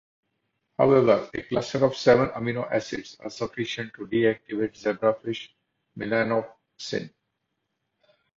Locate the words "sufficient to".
3.29-4.07